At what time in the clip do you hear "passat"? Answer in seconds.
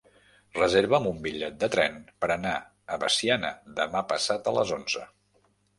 4.15-4.53